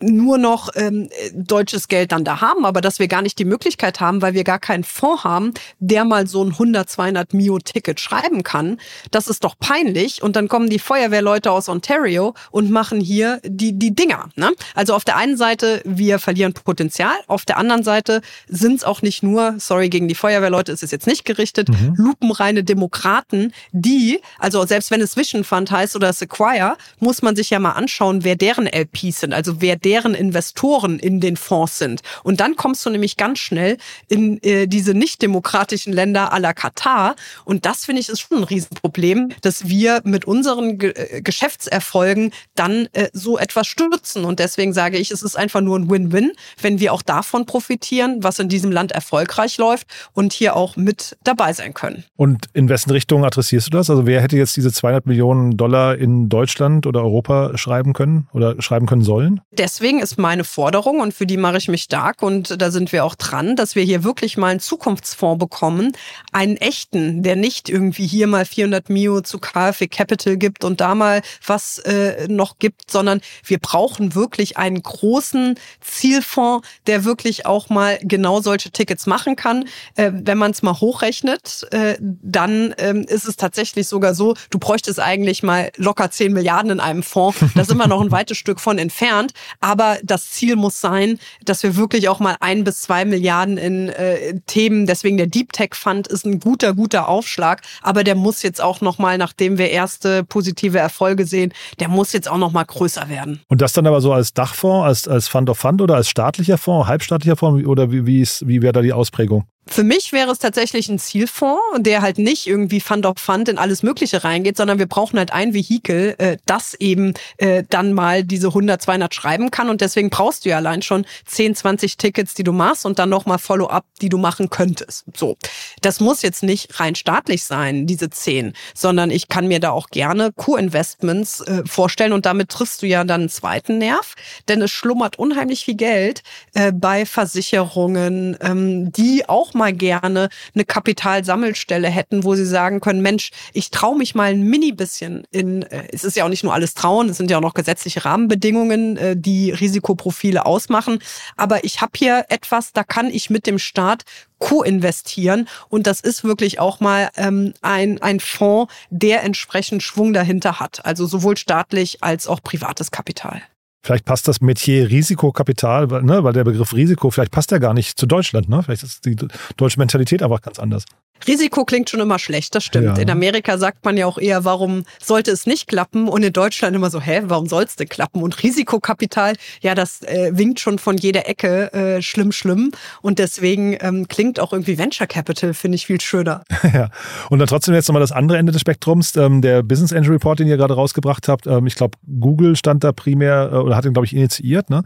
[0.00, 4.00] nur noch ähm, deutsches Geld dann da haben, aber dass wir gar nicht die Möglichkeit
[4.00, 8.42] haben, weil wir gar keinen Fonds haben, der mal so ein 100, 200 Mio-Ticket schreiben
[8.42, 8.78] kann.
[9.10, 10.22] Das ist doch peinlich.
[10.22, 14.28] Und dann kommen die Feuerwehrleute aus Ontario und machen hier die, die Dinger.
[14.36, 14.52] Ne?
[14.74, 17.14] Also auf der einen Seite, wir verlieren Potenzial.
[17.26, 20.90] Auf der anderen Seite sind es auch nicht nur, sorry, gegen die Feuerwehrleute ist es
[20.90, 21.94] jetzt nicht gerichtet, mhm.
[21.96, 27.50] lupenreine Demokraten, die, also selbst wenn es Vision Fund heißt oder Sequire, muss man sich
[27.50, 29.32] ja mal anschauen, wer deren LPs sind.
[29.32, 32.02] Also wer deren Investoren in den Fonds sind.
[32.22, 36.52] Und dann kommst du nämlich ganz schnell in äh, diese nicht demokratischen Länder à la
[36.52, 37.16] Katar.
[37.44, 42.30] Und das finde ich ist schon ein Riesenproblem, dass wir mit unseren Ge äh, Geschäftserfolgen
[42.54, 44.24] dann äh, so etwas stürzen.
[44.24, 46.30] Und deswegen sage ich, es ist einfach nur ein Win-Win,
[46.62, 51.16] wenn wir auch davon profitieren, was in diesem Land erfolgreich läuft und hier auch mit
[51.24, 52.04] dabei sein können.
[52.14, 53.90] Und in wessen Richtung adressierst du das?
[53.90, 58.62] Also wer hätte jetzt diese 200 Millionen Dollar in Deutschland oder Europa schreiben können oder
[58.62, 59.40] schreiben können sollen?
[59.58, 63.04] Deswegen ist meine Forderung, und für die mache ich mich stark, und da sind wir
[63.04, 65.92] auch dran, dass wir hier wirklich mal einen Zukunftsfonds bekommen,
[66.32, 70.94] einen echten, der nicht irgendwie hier mal 400 Mio zu KfW Capital gibt und da
[70.94, 77.68] mal was äh, noch gibt, sondern wir brauchen wirklich einen großen Zielfonds, der wirklich auch
[77.68, 79.64] mal genau solche Tickets machen kann.
[79.94, 84.58] Äh, wenn man es mal hochrechnet, äh, dann ähm, ist es tatsächlich sogar so, du
[84.58, 87.38] bräuchtest eigentlich mal locker 10 Milliarden in einem Fonds.
[87.54, 89.32] Da sind wir noch ein weites Stück von entfernt.
[89.60, 93.88] Aber das Ziel muss sein, dass wir wirklich auch mal ein bis zwei Milliarden in
[93.88, 97.62] äh, Themen, deswegen der Deep Tech Fund ist ein guter, guter Aufschlag.
[97.82, 102.12] Aber der muss jetzt auch noch mal, nachdem wir erste positive Erfolge sehen, der muss
[102.12, 103.40] jetzt auch noch mal größer werden.
[103.48, 106.58] Und das dann aber so als Dachfonds, als, als Fund of Fund oder als staatlicher
[106.58, 109.44] Fonds, halbstaatlicher Fonds oder wie, wie, ist, wie wäre da die Ausprägung?
[109.68, 113.58] Für mich wäre es tatsächlich ein Zielfonds, der halt nicht irgendwie Fund of Fund in
[113.58, 118.22] alles Mögliche reingeht, sondern wir brauchen halt ein Vehikel, äh, das eben äh, dann mal
[118.22, 119.68] diese 100, 200 schreiben kann.
[119.68, 123.08] Und deswegen brauchst du ja allein schon 10, 20 Tickets, die du machst und dann
[123.08, 125.04] nochmal Follow-up, die du machen könntest.
[125.16, 125.36] So.
[125.82, 129.88] Das muss jetzt nicht rein staatlich sein, diese 10, sondern ich kann mir da auch
[129.88, 134.14] gerne Co-Investments äh, vorstellen und damit triffst du ja dann einen zweiten Nerv,
[134.48, 136.22] denn es schlummert unheimlich viel Geld
[136.54, 143.02] äh, bei Versicherungen, ähm, die auch mal gerne eine Kapitalsammelstelle hätten, wo sie sagen können,
[143.02, 146.44] Mensch, ich traue mich mal ein mini bisschen in, äh, es ist ja auch nicht
[146.44, 151.00] nur alles trauen, es sind ja auch noch gesetzliche Rahmenbedingungen, äh, die Risikoprofile ausmachen.
[151.36, 154.04] Aber ich habe hier etwas, da kann ich mit dem Staat
[154.38, 155.48] co-investieren.
[155.68, 160.84] Und das ist wirklich auch mal ähm, ein, ein Fonds, der entsprechend Schwung dahinter hat.
[160.84, 163.42] Also sowohl staatlich als auch privates Kapital.
[163.86, 167.96] Vielleicht passt das Metier Risikokapital, ne, weil der Begriff Risiko, vielleicht passt der gar nicht
[167.96, 168.48] zu Deutschland.
[168.48, 168.60] Ne?
[168.64, 169.14] Vielleicht ist die
[169.56, 170.86] deutsche Mentalität einfach ganz anders.
[171.26, 172.96] Risiko klingt schon immer schlecht, das stimmt.
[172.96, 173.02] Ja.
[173.02, 176.08] In Amerika sagt man ja auch eher, warum sollte es nicht klappen?
[176.08, 178.22] Und in Deutschland immer so, hä, warum soll es denn klappen?
[178.22, 182.70] Und Risikokapital, ja, das äh, winkt schon von jeder Ecke, äh, schlimm, schlimm.
[183.02, 186.44] Und deswegen ähm, klingt auch irgendwie Venture Capital, finde ich viel schöner.
[186.72, 186.90] ja,
[187.30, 190.38] und dann trotzdem jetzt nochmal das andere Ende des Spektrums, ähm, der Business Angel Report,
[190.38, 191.46] den ihr gerade rausgebracht habt.
[191.46, 194.82] Ähm, ich glaube, Google stand da primär äh, oder hat ihn, glaube ich, initiiert, ne?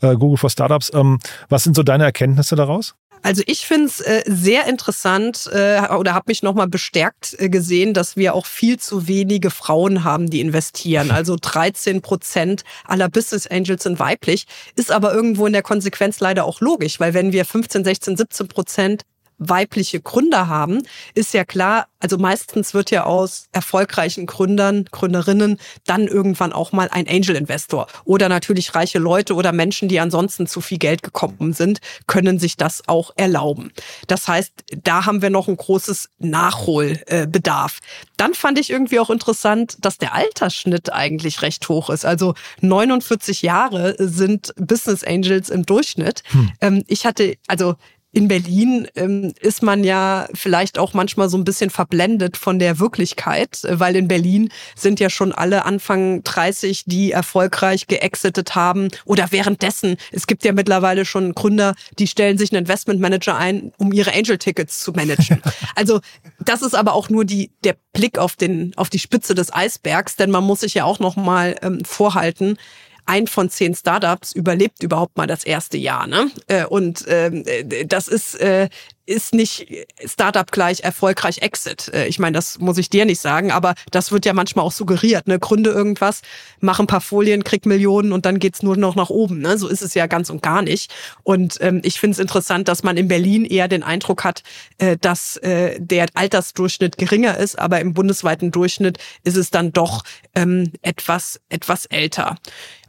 [0.00, 0.90] Äh, Google for Startups.
[0.94, 2.94] Ähm, was sind so deine Erkenntnisse daraus?
[3.22, 7.92] Also ich finde es äh, sehr interessant äh, oder habe mich nochmal bestärkt äh, gesehen,
[7.92, 11.10] dass wir auch viel zu wenige Frauen haben, die investieren.
[11.20, 16.46] Also 13 Prozent aller Business Angels sind weiblich, ist aber irgendwo in der Konsequenz leider
[16.46, 19.02] auch logisch, weil wenn wir 15, 16, 17 Prozent
[19.40, 20.82] weibliche Gründer haben,
[21.14, 26.88] ist ja klar, also meistens wird ja aus erfolgreichen Gründern, Gründerinnen dann irgendwann auch mal
[26.90, 31.54] ein Angel Investor oder natürlich reiche Leute oder Menschen, die ansonsten zu viel Geld gekommen
[31.54, 33.72] sind, können sich das auch erlauben.
[34.06, 34.52] Das heißt,
[34.84, 37.78] da haben wir noch ein großes Nachholbedarf.
[38.18, 42.04] Dann fand ich irgendwie auch interessant, dass der Altersschnitt eigentlich recht hoch ist.
[42.04, 46.22] Also 49 Jahre sind Business Angels im Durchschnitt.
[46.60, 46.84] Hm.
[46.86, 47.76] Ich hatte, also
[48.12, 52.80] in Berlin ähm, ist man ja vielleicht auch manchmal so ein bisschen verblendet von der
[52.80, 59.30] Wirklichkeit, weil in Berlin sind ja schon alle Anfang 30, die erfolgreich geexitet haben oder
[59.30, 59.96] währenddessen.
[60.10, 64.82] Es gibt ja mittlerweile schon Gründer, die stellen sich einen Investmentmanager ein, um ihre Angel-Tickets
[64.82, 65.40] zu managen.
[65.76, 66.00] also
[66.40, 70.16] das ist aber auch nur die, der Blick auf, den, auf die Spitze des Eisbergs,
[70.16, 72.58] denn man muss sich ja auch noch mal ähm, vorhalten,
[73.06, 76.06] ein von zehn Startups überlebt überhaupt mal das erste Jahr.
[76.06, 76.30] Ne?
[76.46, 77.44] Äh, und ähm,
[77.86, 78.68] das ist äh,
[79.10, 79.66] ist nicht
[80.04, 81.90] Startup gleich erfolgreich Exit.
[81.92, 84.72] Äh, ich meine, das muss ich dir nicht sagen, aber das wird ja manchmal auch
[84.72, 85.26] suggeriert.
[85.26, 85.38] Ne?
[85.38, 86.22] Gründe irgendwas,
[86.60, 89.40] mach ein paar Folien, krieg Millionen und dann geht's nur noch nach oben.
[89.40, 89.58] Ne?
[89.58, 90.92] So ist es ja ganz und gar nicht.
[91.24, 94.42] Und ähm, ich finde es interessant, dass man in Berlin eher den Eindruck hat,
[94.78, 100.04] äh, dass äh, der Altersdurchschnitt geringer ist, aber im bundesweiten Durchschnitt ist es dann doch
[100.36, 102.36] ähm, etwas, etwas älter.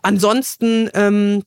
[0.02, 1.44] Ansonsten ähm,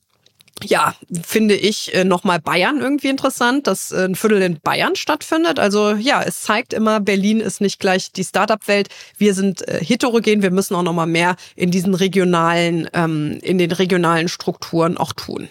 [0.63, 5.59] ja, finde ich äh, nochmal Bayern irgendwie interessant, dass äh, ein Viertel in Bayern stattfindet.
[5.59, 8.87] Also ja, es zeigt immer, Berlin ist nicht gleich die Startup-Welt.
[9.17, 13.71] Wir sind äh, heterogen, wir müssen auch nochmal mehr in diesen regionalen, ähm, in den
[13.71, 15.49] regionalen Strukturen auch tun.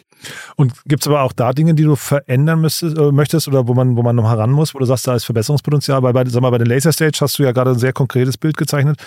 [0.56, 3.74] Und gibt es aber auch da Dinge, die du verändern müsstest, äh, möchtest oder wo
[3.74, 6.02] man, wo man noch heran muss, wo du sagst, da ist Verbesserungspotenzial?
[6.02, 8.38] Weil bei, sag mal, bei den Laser Stage hast du ja gerade ein sehr konkretes
[8.38, 8.98] Bild gezeichnet.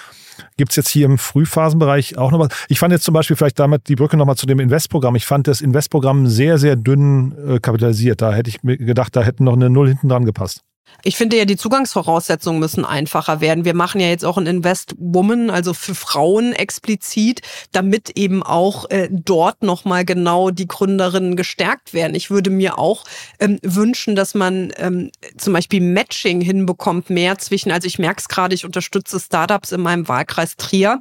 [0.58, 2.49] Gibt es jetzt hier im Frühphasenbereich auch noch was?
[2.69, 5.15] Ich fand jetzt zum Beispiel vielleicht damit die Brücke nochmal zu dem Investprogramm.
[5.15, 8.21] Ich fand das Investprogramm sehr, sehr dünn äh, kapitalisiert.
[8.21, 10.62] Da hätte ich mir gedacht, da hätten noch eine Null hinten dran gepasst.
[11.04, 13.65] Ich finde ja, die Zugangsvoraussetzungen müssen einfacher werden.
[13.65, 18.89] Wir machen ja jetzt auch ein Invest Woman, also für Frauen explizit, damit eben auch
[18.89, 22.15] äh, dort nochmal genau die Gründerinnen gestärkt werden.
[22.15, 23.06] Ich würde mir auch
[23.39, 28.28] ähm, wünschen, dass man ähm, zum Beispiel Matching hinbekommt, mehr zwischen, also ich merke es
[28.28, 31.00] gerade, ich unterstütze Startups in meinem Wahlkreis Trier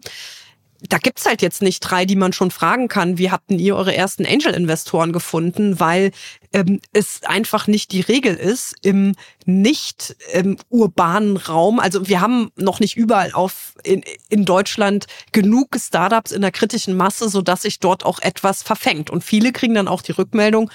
[0.88, 3.94] da gibt's halt jetzt nicht drei, die man schon fragen kann, wie habt ihr eure
[3.94, 6.12] ersten Angel-Investoren gefunden, weil
[6.52, 11.80] ähm, es einfach nicht die Regel ist im nicht ähm, urbanen Raum.
[11.80, 16.96] Also wir haben noch nicht überall auf in, in Deutschland genug Startups in der kritischen
[16.96, 19.10] Masse, so dass sich dort auch etwas verfängt.
[19.10, 20.70] Und viele kriegen dann auch die Rückmeldung,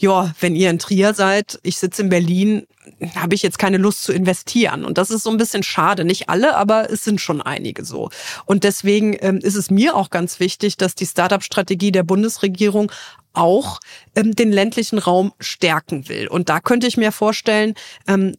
[0.00, 2.66] ja, wenn ihr in Trier seid, ich sitze in Berlin,
[3.14, 4.86] habe ich jetzt keine Lust zu investieren.
[4.86, 6.04] Und das ist so ein bisschen schade.
[6.04, 8.08] Nicht alle, aber es sind schon einige so.
[8.46, 12.90] Und deswegen ähm, ist es mir auch ganz wichtig, dass die Startup-Strategie der Bundesregierung
[13.32, 13.80] auch
[14.16, 16.28] ähm, den ländlichen Raum stärken will.
[16.28, 17.74] Und da könnte ich mir vorstellen,
[18.08, 18.34] ähm,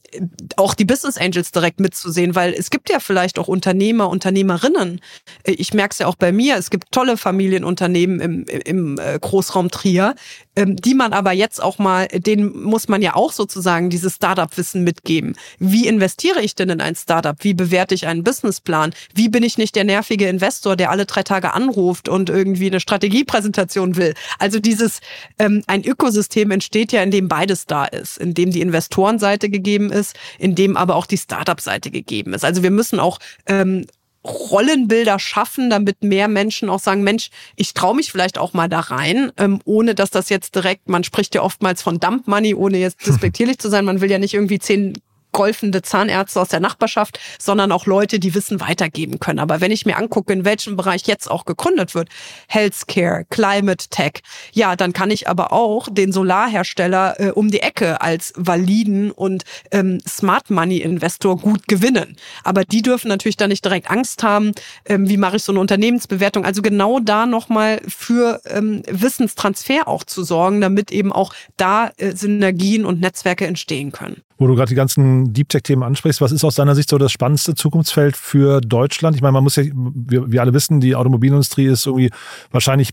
[0.58, 5.00] auch die Business Angels direkt mitzusehen, weil es gibt ja vielleicht auch Unternehmer, Unternehmerinnen.
[5.44, 9.18] Äh, ich merke es ja auch bei mir, es gibt tolle Familienunternehmen im, im äh,
[9.20, 10.16] Großraum Trier,
[10.56, 14.84] ähm, die man aber jetzt auch mal, denen muss man ja auch sozusagen dieses Startup-Wissen
[14.84, 15.36] mitgeben.
[15.60, 17.38] Wie investiere ich denn in ein Startup?
[17.40, 18.94] Wie bewerte ich einen Businessplan?
[19.14, 22.82] Wie bin ich nicht der nervige Investor, der alle drei Tage anruft und irgendwie eine
[22.82, 24.14] Strategiepräsentation will?
[24.40, 25.00] Also dieses,
[25.40, 29.92] ähm, ein Ökosystem entsteht ja, in dem beides da ist, in dem die Investorenseite gegeben
[29.92, 32.44] ist, in dem aber auch die Startup-Seite gegeben ist.
[32.44, 33.86] Also wir müssen auch ähm,
[34.24, 38.80] Rollenbilder schaffen, damit mehr Menschen auch sagen, Mensch, ich traue mich vielleicht auch mal da
[38.80, 42.78] rein, ähm, ohne dass das jetzt direkt, man spricht ja oftmals von Dump Money, ohne
[42.78, 44.94] jetzt despektierlich zu sein, man will ja nicht irgendwie zehn
[45.32, 49.40] golfende Zahnärzte aus der Nachbarschaft, sondern auch Leute, die Wissen weitergeben können.
[49.40, 52.10] Aber wenn ich mir angucke, in welchem Bereich jetzt auch gegründet wird,
[52.48, 54.22] Healthcare, Climate Tech,
[54.54, 59.44] ja, dann kann ich aber auch den Solarhersteller äh, um die Ecke als validen und
[59.72, 62.18] ähm, Smart Money Investor gut gewinnen.
[62.44, 64.52] Aber die dürfen natürlich dann nicht direkt Angst haben,
[64.86, 66.46] ähm, wie mache ich so eine Unternehmensbewertung.
[66.46, 72.16] Also genau da nochmal für ähm, Wissenstransfer auch zu sorgen, damit eben auch da äh,
[72.16, 76.44] Synergien und Netzwerke entstehen können wo du gerade die ganzen Deep Tech-Themen ansprichst, was ist
[76.44, 79.16] aus deiner Sicht so das spannendste Zukunftsfeld für Deutschland?
[79.16, 82.10] Ich meine, man muss ja, wir, wir alle wissen, die Automobilindustrie ist irgendwie
[82.50, 82.90] wahrscheinlich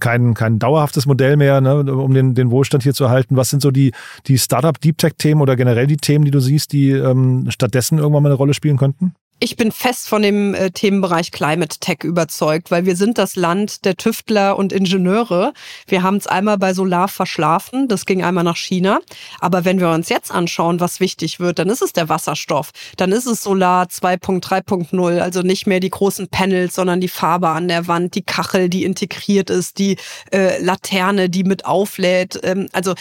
[0.00, 3.36] kein, kein dauerhaftes Modell mehr, ne, um den, den Wohlstand hier zu erhalten.
[3.36, 3.92] Was sind so die,
[4.26, 7.98] die Startup Deep Tech Themen oder generell die Themen, die du siehst, die ähm, stattdessen
[7.98, 9.14] irgendwann mal eine Rolle spielen könnten?
[9.38, 13.84] Ich bin fest von dem äh, Themenbereich Climate Tech überzeugt, weil wir sind das Land
[13.84, 15.52] der Tüftler und Ingenieure.
[15.86, 18.98] Wir haben es einmal bei Solar verschlafen, das ging einmal nach China.
[19.38, 22.70] Aber wenn wir uns jetzt anschauen, was wichtig wird, dann ist es der Wasserstoff.
[22.96, 27.68] Dann ist es Solar 2.3.0, also nicht mehr die großen Panels, sondern die Farbe an
[27.68, 29.98] der Wand, die Kachel, die integriert ist, die
[30.32, 32.40] äh, Laterne, die mit auflädt.
[32.42, 32.94] Ähm, also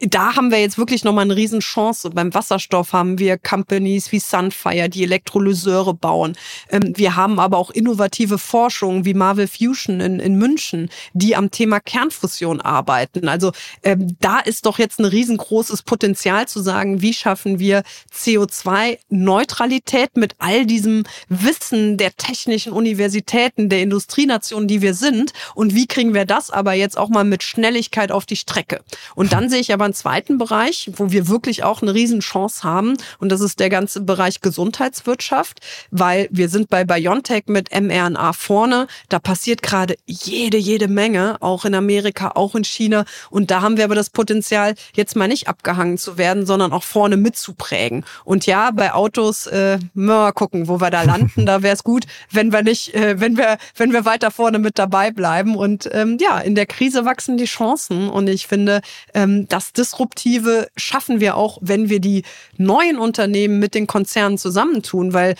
[0.00, 2.10] da haben wir jetzt wirklich nochmal eine Riesenchance.
[2.10, 6.36] Beim Wasserstoff haben wir Companies wie Sunfire, die Elektrolyseure bauen.
[6.68, 11.50] Ähm, wir haben aber auch innovative Forschung wie Marvel Fusion in, in München, die am
[11.50, 13.28] Thema Kernfusion arbeiten.
[13.28, 20.16] Also ähm, da ist doch jetzt ein riesengroßes Potenzial zu sagen, wie schaffen wir CO2-Neutralität
[20.16, 26.12] mit all diesem Wissen der technischen Universitäten, der Industrienationen, die wir sind und wie kriegen
[26.12, 28.82] wir das aber jetzt auch mal mit Schnelligkeit auf die Strecke.
[29.14, 32.96] Und Dann sehe ich aber einen zweiten Bereich, wo wir wirklich auch eine Riesenchance haben.
[33.20, 35.60] Und das ist der ganze Bereich Gesundheitswirtschaft,
[35.92, 38.88] weil wir sind bei BioNTech mit mRNA vorne.
[39.08, 43.04] Da passiert gerade jede, jede Menge, auch in Amerika, auch in China.
[43.30, 46.82] Und da haben wir aber das Potenzial, jetzt mal nicht abgehangen zu werden, sondern auch
[46.82, 48.04] vorne mitzuprägen.
[48.24, 51.46] Und ja, bei Autos, äh, mal gucken, wo wir da landen.
[51.46, 54.76] da wäre es gut, wenn wir nicht, äh, wenn wir, wenn wir weiter vorne mit
[54.76, 55.54] dabei bleiben.
[55.54, 58.10] Und ähm, ja, in der Krise wachsen die Chancen.
[58.10, 58.80] Und ich finde,
[59.14, 62.22] ähm, das Disruptive schaffen wir auch, wenn wir die
[62.56, 65.34] neuen Unternehmen mit den Konzernen zusammentun, weil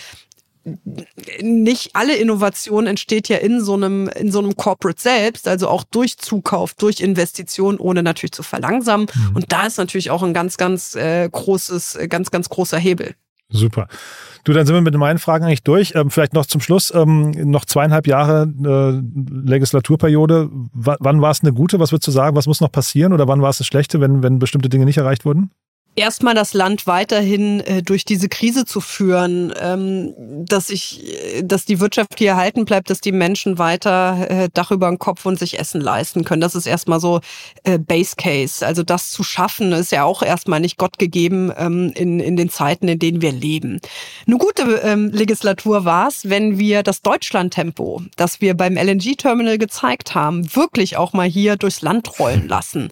[1.40, 5.84] nicht alle Innovation entsteht ja in so einem in so einem Corporate selbst, also auch
[5.84, 9.06] durch Zukauf, durch Investition, ohne natürlich zu verlangsamen.
[9.12, 9.36] Mhm.
[9.36, 13.14] Und da ist natürlich auch ein ganz, ganz äh, großes, ganz, ganz großer Hebel.
[13.50, 13.88] Super.
[14.44, 15.92] Du, dann sind wir mit meinen Fragen eigentlich durch.
[15.94, 20.48] Ähm, vielleicht noch zum Schluss, ähm, noch zweieinhalb Jahre äh, Legislaturperiode.
[20.72, 21.78] W wann war es eine gute?
[21.78, 22.36] Was würdest du sagen?
[22.36, 23.12] Was muss noch passieren?
[23.12, 25.50] Oder wann war es eine schlechte, wenn, wenn bestimmte Dinge nicht erreicht wurden?
[26.00, 31.02] Erstmal das Land weiterhin äh, durch diese Krise zu führen, ähm, dass ich,
[31.44, 35.26] dass die Wirtschaft hier erhalten bleibt, dass die Menschen weiter äh, Dach über den Kopf
[35.26, 36.40] und sich Essen leisten können.
[36.40, 37.20] Das ist erstmal so
[37.64, 38.66] äh, Base Case.
[38.66, 42.48] Also das zu schaffen, ist ja auch erstmal nicht Gott gegeben ähm, in, in den
[42.48, 43.80] Zeiten, in denen wir leben.
[44.26, 50.14] Eine gute ähm, Legislatur war es, wenn wir das Deutschland-Tempo, das wir beim LNG-Terminal gezeigt
[50.14, 52.90] haben, wirklich auch mal hier durchs Land rollen lassen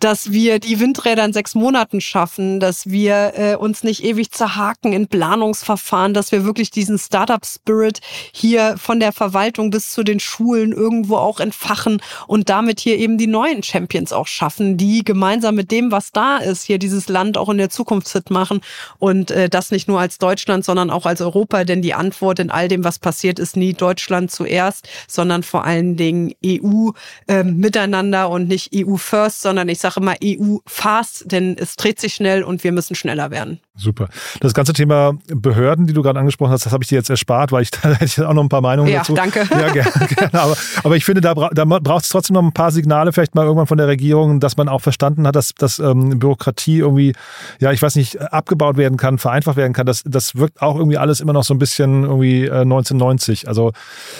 [0.00, 4.94] dass wir die Windräder in sechs Monaten schaffen, dass wir äh, uns nicht ewig zerhaken
[4.94, 8.00] in Planungsverfahren, dass wir wirklich diesen Startup-Spirit
[8.32, 13.18] hier von der Verwaltung bis zu den Schulen irgendwo auch entfachen und damit hier eben
[13.18, 17.36] die neuen Champions auch schaffen, die gemeinsam mit dem, was da ist, hier dieses Land
[17.36, 18.62] auch in der Zukunft fit machen
[18.98, 22.50] und äh, das nicht nur als Deutschland, sondern auch als Europa, denn die Antwort in
[22.50, 26.90] all dem, was passiert, ist nie Deutschland zuerst, sondern vor allen Dingen EU
[27.28, 31.76] äh, miteinander und nicht EU first, sondern ich sage sage immer EU fast, denn es
[31.76, 33.60] dreht sich schnell und wir müssen schneller werden.
[33.80, 34.08] Super.
[34.40, 37.50] Das ganze Thema Behörden, die du gerade angesprochen hast, das habe ich dir jetzt erspart,
[37.50, 39.14] weil ich da hätte ich auch noch ein paar Meinungen ja, dazu.
[39.14, 39.48] Danke.
[39.50, 39.90] Ja, gerne.
[40.16, 40.34] gerne.
[40.34, 43.44] Aber, aber ich finde, da, da braucht es trotzdem noch ein paar Signale, vielleicht mal
[43.44, 47.14] irgendwann von der Regierung, dass man auch verstanden hat, dass, dass ähm, Bürokratie irgendwie,
[47.58, 49.86] ja, ich weiß nicht, abgebaut werden kann, vereinfacht werden kann.
[49.86, 53.48] Das, das wirkt auch irgendwie alles immer noch so ein bisschen irgendwie äh, 1990.
[53.48, 53.72] Also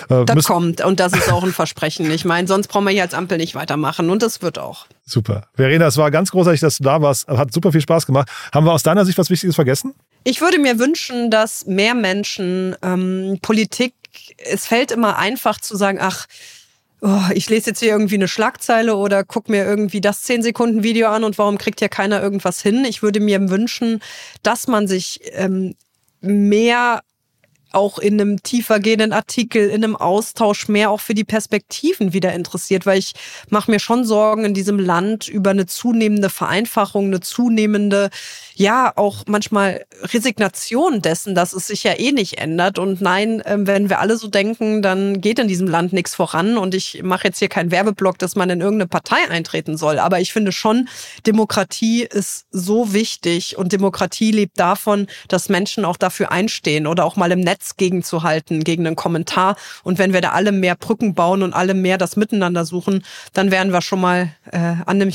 [0.08, 2.10] äh, das kommt und das ist auch ein Versprechen.
[2.10, 4.86] Ich meine, sonst brauchen wir hier als Ampel nicht weitermachen und das wird auch.
[5.10, 5.42] Super.
[5.54, 7.26] Verena, es war ganz großartig, dass du da warst.
[7.26, 8.28] Hat super viel Spaß gemacht.
[8.54, 9.94] Haben wir aus deiner Sicht was Wichtiges vergessen?
[10.24, 13.94] Ich würde mir wünschen, dass mehr Menschen ähm, Politik,
[14.36, 16.26] es fällt immer einfach zu sagen, ach,
[17.00, 20.82] oh, ich lese jetzt hier irgendwie eine Schlagzeile oder guck mir irgendwie das 10 Sekunden
[20.82, 22.84] Video an und warum kriegt hier keiner irgendwas hin?
[22.84, 24.02] Ich würde mir wünschen,
[24.42, 25.74] dass man sich ähm,
[26.20, 27.02] mehr
[27.72, 32.32] auch in einem tiefer gehenden Artikel, in einem Austausch mehr auch für die Perspektiven wieder
[32.32, 33.14] interessiert, weil ich
[33.48, 38.10] mache mir schon Sorgen in diesem Land über eine zunehmende Vereinfachung, eine zunehmende,
[38.54, 42.78] ja, auch manchmal Resignation dessen, dass es sich ja eh nicht ändert.
[42.78, 46.58] Und nein, ähm, wenn wir alle so denken, dann geht in diesem Land nichts voran.
[46.58, 49.98] Und ich mache jetzt hier keinen Werbeblock, dass man in irgendeine Partei eintreten soll.
[49.98, 50.88] Aber ich finde schon,
[51.26, 57.16] Demokratie ist so wichtig und Demokratie lebt davon, dass Menschen auch dafür einstehen oder auch
[57.16, 59.56] mal im Netz Netz gegenzuhalten, gegen einen Kommentar.
[59.82, 63.50] Und wenn wir da alle mehr Brücken bauen und alle mehr das Miteinander suchen, dann
[63.50, 65.12] wären wir schon mal äh, an einem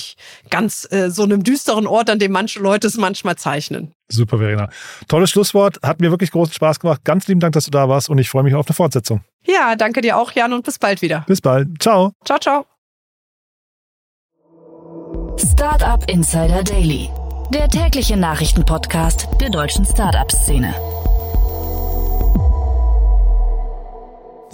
[0.50, 3.94] ganz äh, so einem düsteren Ort, an dem manche Leute es manchmal zeichnen.
[4.10, 4.70] Super, Verena.
[5.08, 5.80] Tolles Schlusswort.
[5.82, 7.02] Hat mir wirklich großen Spaß gemacht.
[7.04, 9.22] Ganz lieben Dank, dass du da warst und ich freue mich auf eine Fortsetzung.
[9.44, 11.24] Ja, danke dir auch, Jan, und bis bald wieder.
[11.28, 11.70] Bis bald.
[11.80, 12.12] Ciao.
[12.24, 12.66] Ciao, ciao.
[15.38, 17.10] Startup Insider Daily,
[17.52, 20.74] der tägliche Nachrichtenpodcast der deutschen Startup-Szene.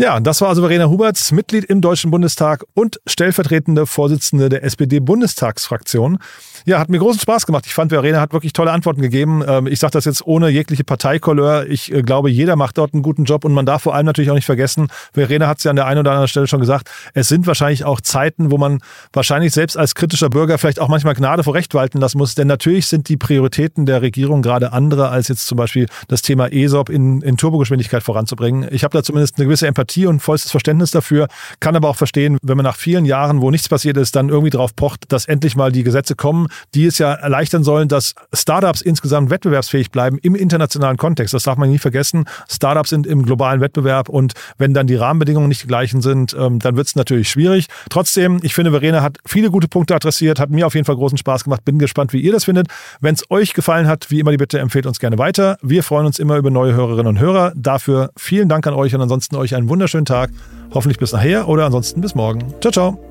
[0.02, 6.18] Ja, das war also Verena Huberts, Mitglied im Deutschen Bundestag und stellvertretende Vorsitzende der SPD-Bundestagsfraktion.
[6.66, 7.66] Ja, hat mir großen Spaß gemacht.
[7.66, 9.44] Ich fand, Verena hat wirklich tolle Antworten gegeben.
[9.48, 11.68] Ähm, ich sage das jetzt ohne jegliche Parteikolleur.
[11.68, 14.30] Ich äh, glaube, jeder macht dort einen guten Job und man darf vor allem natürlich
[14.30, 16.90] auch nicht vergessen, Verena hat es ja an der einen oder anderen Stelle schon gesagt,
[17.14, 18.80] es sind wahrscheinlich auch Zeiten, wo man
[19.14, 22.36] wahrscheinlich selbst als kritischer Bürger vielleicht auch manchmal Gnade vor Recht walten lassen muss.
[22.36, 26.52] Denn natürlich sind die Prioritäten der Regierung gerade andere, als jetzt zum Beispiel das Thema
[26.52, 28.68] ESOP in, in Turbogeschwindigkeit voranzubringen.
[28.72, 31.28] Ich habe da zumindest eine gewisse Empathie und vollstes Verständnis dafür,
[31.60, 34.50] kann aber auch verstehen, wenn man nach vielen Jahren, wo nichts passiert ist, dann irgendwie
[34.50, 38.82] drauf pocht, dass endlich mal die Gesetze kommen, die es ja erleichtern sollen, dass Startups
[38.82, 41.34] insgesamt wettbewerbsfähig bleiben im internationalen Kontext.
[41.34, 42.26] Das darf man nie vergessen.
[42.50, 46.60] Startups sind im globalen Wettbewerb und wenn dann die Rahmenbedingungen nicht die gleichen sind, ähm,
[46.60, 47.68] dann wird es natürlich schwierig.
[47.90, 51.18] Trotzdem, ich finde, Verena hat viele gute Punkte adressiert, hat mir auf jeden Fall großen
[51.18, 51.66] Spaß gemacht.
[51.66, 52.68] Bin gespannt, wie ihr das findet.
[53.00, 55.58] Wenn es euch gefallen hat, wie immer die Bitte, empfehlt uns gerne weiter.
[55.62, 57.54] Wir freuen uns immer über neue Hörerinnen und Hörer.
[57.56, 60.32] Dafür vielen Dank an euch und ansonsten euch einen wunderschönen Tag.
[60.74, 62.54] Hoffentlich bis nachher oder ansonsten bis morgen.
[62.62, 63.11] Ciao, ciao.